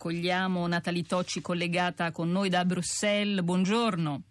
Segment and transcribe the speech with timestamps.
[0.00, 3.44] accogliamo Natali Tocci collegata con noi da Bruxelles.
[3.44, 4.22] Buongiorno.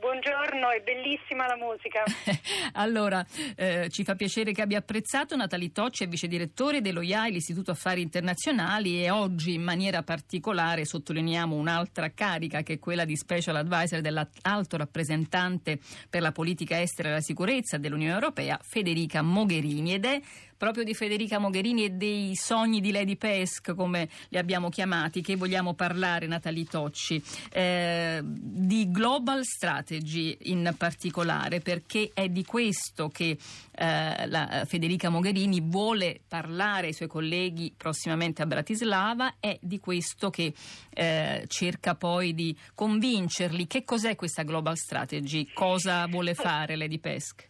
[0.00, 2.02] Buongiorno, è bellissima la musica.
[2.74, 3.24] allora,
[3.54, 5.36] eh, ci fa piacere che abbia apprezzato.
[5.36, 10.84] Natali Tocci è vice direttore dello IAI, l'Istituto Affari Internazionali e oggi in maniera particolare
[10.84, 15.78] sottolineiamo un'altra carica che è quella di Special Advisor dell'alto rappresentante
[16.10, 20.20] per la politica estera e la sicurezza dell'Unione Europea, Federica Mogherini ed è
[20.56, 25.36] proprio di Federica Mogherini e dei sogni di Lady Pesk, come li abbiamo chiamati, che
[25.36, 27.22] vogliamo parlare, Natali Tocci,
[27.52, 33.36] eh, di Global Strategy in particolare, perché è di questo che
[33.76, 40.30] eh, la, Federica Mogherini vuole parlare ai suoi colleghi prossimamente a Bratislava, è di questo
[40.30, 40.54] che
[40.90, 43.66] eh, cerca poi di convincerli.
[43.66, 45.50] Che cos'è questa Global Strategy?
[45.52, 47.46] Cosa vuole fare Lady Pesk?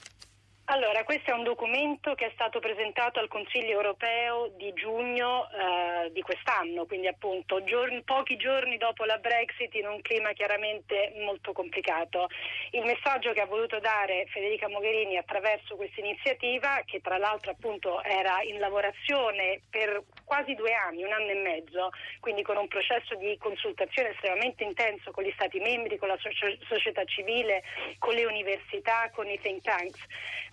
[0.69, 6.11] Allora, questo è un documento che è stato presentato al Consiglio europeo di giugno eh,
[6.11, 11.53] di quest'anno, quindi appunto giorni, pochi giorni dopo la Brexit in un clima chiaramente molto
[11.53, 12.29] complicato.
[12.71, 18.03] Il messaggio che ha voluto dare Federica Mogherini attraverso questa iniziativa, che tra l'altro appunto
[18.03, 23.15] era in lavorazione per quasi due anni, un anno e mezzo, quindi con un processo
[23.17, 26.19] di consultazione estremamente intenso con gli Stati membri, con la
[26.67, 27.63] società civile,
[27.99, 30.01] con le università, con i think tanks.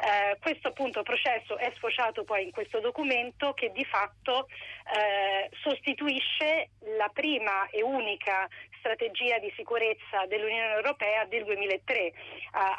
[0.02, 6.70] Eh, questo appunto processo è sfociato poi in questo documento che di fatto eh, sostituisce
[6.98, 8.50] la prima e unica
[8.82, 12.14] strategia di sicurezza dell'Unione Europea del 2003, eh,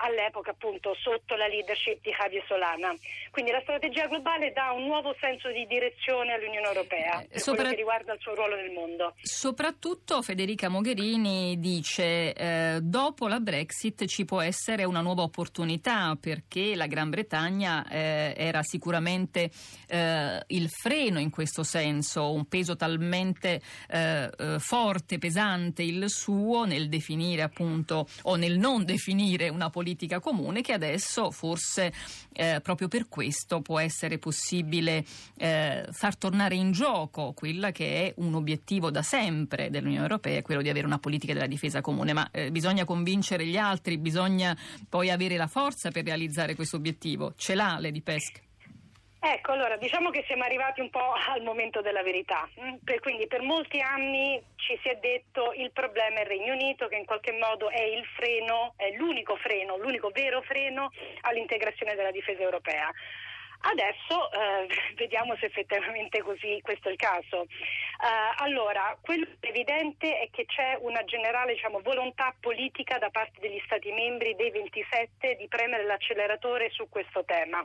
[0.02, 2.94] all'epoca appunto sotto la leadership di Javier Solana.
[3.30, 7.68] Quindi la strategia globale dà un nuovo senso di direzione all'Unione Europea eh, per Sopra...
[7.70, 9.14] che riguarda il suo ruolo nel mondo.
[9.22, 16.74] Soprattutto Federica Mogherini dice eh, dopo la Brexit ci può essere una nuova opportunità perché
[16.74, 19.50] la Gran Bretagna eh, era sicuramente
[19.88, 26.88] eh, il freno in questo senso, un peso talmente eh, forte, pesante, il suo nel
[26.88, 31.92] definire appunto o nel non definire una politica comune che adesso forse
[32.32, 35.04] eh, proprio per questo può essere possibile
[35.36, 40.62] eh, far tornare in gioco quella che è un obiettivo da sempre dell'Unione Europea, quello
[40.62, 44.56] di avere una politica della difesa comune, ma eh, bisogna convincere gli altri, bisogna
[44.88, 47.34] poi avere la forza per realizzare questo obiettivo.
[47.36, 48.50] Ce l'ha Lady Pesk?
[49.24, 52.48] Ecco, allora diciamo che siamo arrivati un po' al momento della verità.
[52.60, 56.54] Mm, per, quindi per molti anni ci si è detto il problema è il Regno
[56.54, 60.90] Unito che in qualche modo è il freno, è l'unico freno, l'unico vero freno
[61.20, 62.90] all'integrazione della difesa europea.
[63.62, 64.66] Adesso eh,
[64.98, 67.42] vediamo se effettivamente così questo è il caso.
[67.42, 73.60] Uh, allora, quello evidente è che c'è una generale diciamo, volontà politica da parte degli
[73.64, 77.64] Stati membri dei 27 di premere l'acceleratore su questo tema.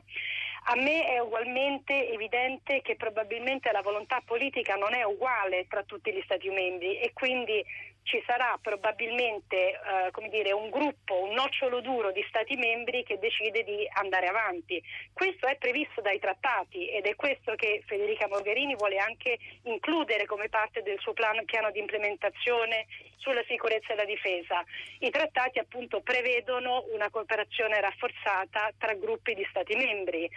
[0.69, 6.11] A me è ugualmente evidente che probabilmente la volontà politica non è uguale tra tutti
[6.11, 7.63] gli Stati membri e quindi
[8.07, 13.63] ci sarà probabilmente eh, dire, un gruppo, un nocciolo duro di Stati membri che decide
[13.63, 14.81] di andare avanti.
[15.13, 20.49] Questo è previsto dai trattati ed è questo che Federica Mogherini vuole anche includere come
[20.49, 24.63] parte del suo plan, piano di implementazione sulla sicurezza e la difesa.
[24.99, 30.29] I trattati appunto prevedono una cooperazione rafforzata tra gruppi di Stati membri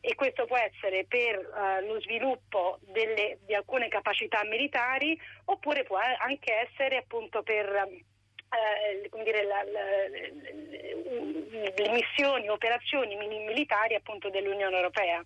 [0.00, 5.98] e questo può essere per uh, lo sviluppo delle, di alcune capacità militari oppure può
[6.18, 8.04] anche essere appunto per
[8.50, 9.80] eh, dire, la, la,
[11.76, 15.24] le missioni, operazioni militari appunto dell'Unione Europea.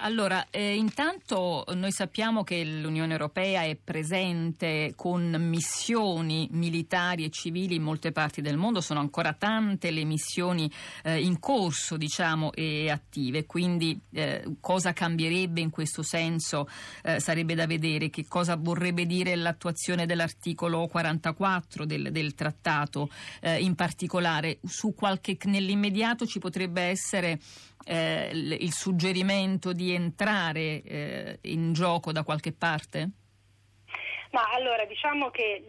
[0.00, 7.74] Allora, eh, intanto noi sappiamo che l'Unione Europea è presente con missioni militari e civili
[7.74, 10.70] in molte parti del mondo, sono ancora tante le missioni
[11.02, 16.68] eh, in corso, diciamo, e attive, quindi eh, cosa cambierebbe in questo senso
[17.02, 23.10] eh, sarebbe da vedere, che cosa vorrebbe dire l'attuazione dell'articolo 44 del, del trattato
[23.40, 24.60] eh, in particolare,
[24.94, 27.40] qualche, nell'immediato ci potrebbe essere
[27.84, 33.10] eh, il suggerimento di entrare eh, in gioco da qualche parte?
[34.30, 35.62] Ma allora diciamo che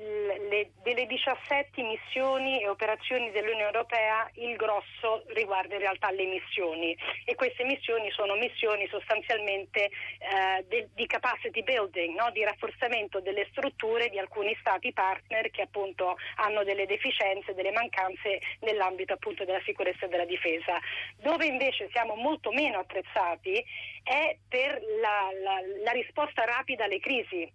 [0.49, 6.97] le, delle 17 missioni e operazioni dell'Unione Europea il grosso riguarda in realtà le missioni
[7.23, 12.31] e queste missioni sono missioni sostanzialmente eh, de, di capacity building, no?
[12.31, 18.41] di rafforzamento delle strutture di alcuni stati partner che appunto hanno delle deficienze, delle mancanze
[18.61, 20.77] nell'ambito appunto della sicurezza e della difesa.
[21.15, 23.63] Dove invece siamo molto meno attrezzati
[24.03, 27.49] è per la, la, la risposta rapida alle crisi.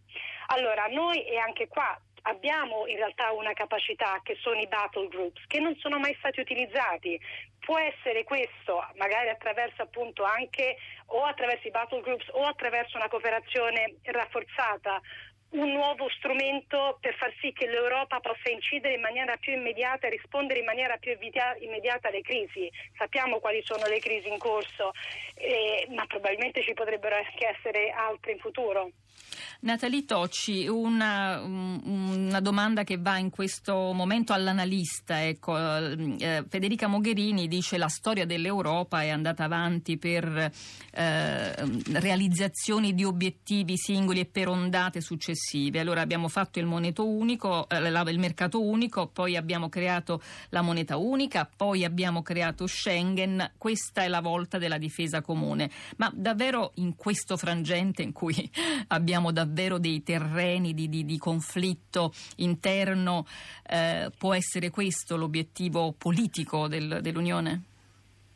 [0.48, 5.42] Allora, noi e anche qua abbiamo in realtà una capacità che sono i battle groups
[5.46, 7.20] che non sono mai stati utilizzati.
[7.60, 10.76] Può essere questo, magari attraverso appunto anche
[11.06, 15.00] o attraverso i battle groups o attraverso una cooperazione rafforzata
[15.54, 20.10] un nuovo strumento per far sì che l'Europa possa incidere in maniera più immediata e
[20.10, 21.16] rispondere in maniera più
[21.60, 22.68] immediata alle crisi.
[22.96, 24.92] Sappiamo quali sono le crisi in corso,
[25.36, 28.90] eh, ma probabilmente ci potrebbero anche essere altre in futuro.
[29.64, 35.24] Natalie Tocci, una, una, domanda che va in questo momento all'analista.
[35.24, 40.52] Ecco, eh, Federica Mogherini dice che la storia dell'Europa è andata avanti per
[40.90, 41.54] eh,
[41.92, 45.80] realizzazioni di obiettivi singoli e per ondate successive.
[45.80, 50.20] Allora abbiamo fatto il, unico, eh, il mercato unico, poi abbiamo creato
[50.50, 53.52] la moneta unica, poi abbiamo creato Schengen.
[53.56, 55.70] Questa è la volta della difesa comune.
[55.96, 58.50] Ma davvero in questo frangente in cui
[58.88, 63.26] abbiamo davvero dei terreni di, di, di conflitto interno,
[63.68, 67.62] eh, può essere questo l'obiettivo politico del, dell'Unione?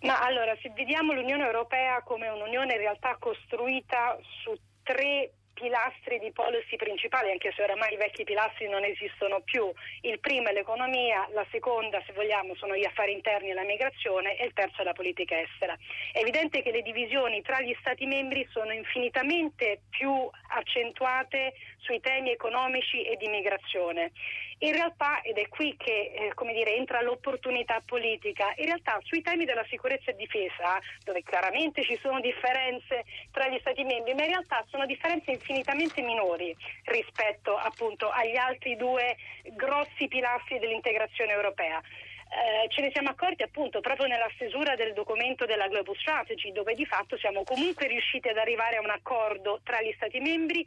[0.00, 6.30] Ma allora, se vediamo l'Unione Europea come un'unione in realtà costruita su tre pilastri di
[6.30, 9.70] policy principali, anche se oramai i vecchi pilastri non esistono più.
[10.02, 14.36] Il primo è l'economia, la seconda, se vogliamo, sono gli affari interni e la migrazione
[14.36, 15.76] e il terzo è la politica estera.
[16.12, 22.30] È evidente che le divisioni tra gli Stati membri sono infinitamente più accentuate sui temi
[22.30, 24.12] economici e di migrazione.
[24.60, 29.44] In realtà, ed è qui che eh, dire, entra l'opportunità politica, in realtà sui temi
[29.44, 34.30] della sicurezza e difesa, dove chiaramente ci sono differenze tra gli Stati membri, ma in
[34.30, 36.54] realtà sono differenze infinitamente minori
[36.84, 39.16] rispetto appunto agli altri due
[39.54, 41.80] grossi pilastri dell'integrazione europea.
[41.80, 46.74] Eh, ce ne siamo accorti appunto proprio nella stesura del documento della Global Strategy, dove
[46.74, 50.66] di fatto siamo comunque riusciti ad arrivare a un accordo tra gli Stati membri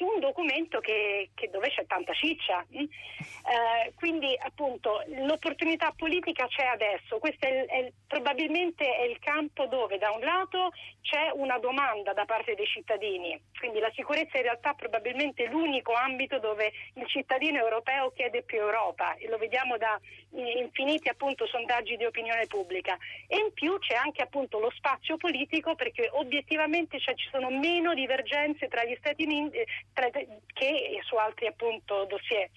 [0.00, 2.64] su un documento che, che dove c'è tanta ciccia.
[2.74, 2.80] Mm?
[2.80, 9.98] Eh, quindi appunto l'opportunità politica c'è adesso, questo è, è, probabilmente è il campo dove
[9.98, 14.72] da un lato c'è una domanda da parte dei cittadini, quindi la sicurezza in realtà
[14.72, 20.00] probabilmente è l'unico ambito dove il cittadino europeo chiede più Europa e lo vediamo da
[20.32, 25.74] infiniti appunto sondaggi di opinione pubblica e in più c'è anche appunto lo spazio politico
[25.74, 29.58] perché obiettivamente cioè, ci sono meno divergenze tra gli Stati Uniti
[29.92, 32.48] che su altri appunto dossier.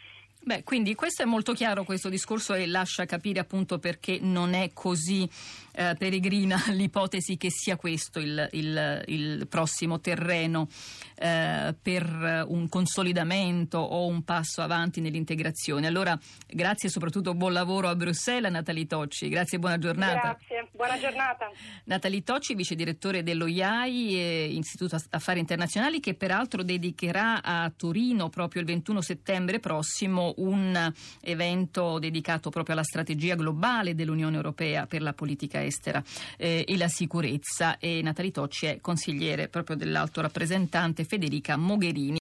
[0.45, 4.71] Beh, quindi questo è molto chiaro questo discorso e lascia capire appunto perché non è
[4.73, 5.27] così
[5.73, 10.67] eh, peregrina l'ipotesi che sia questo il, il, il prossimo terreno
[11.15, 15.87] eh, per un consolidamento o un passo avanti nell'integrazione.
[15.87, 19.29] Allora, grazie e soprattutto buon lavoro a Bruxelles, Natalie Tocci.
[19.29, 20.37] Grazie e buona giornata.
[20.37, 21.49] Grazie, buona giornata.
[21.85, 28.27] Natalie Tocci, vice direttore dello IAI, eh, Istituto Affari Internazionali, che peraltro dedicherà a Torino
[28.27, 30.91] proprio il 21 settembre prossimo un
[31.21, 36.03] evento dedicato proprio alla strategia globale dell'Unione Europea per la politica estera
[36.35, 37.77] eh, e la sicurezza.
[37.77, 42.11] E Natalie Tocci è consigliere proprio dell'alto rappresentante Federica Mogherini.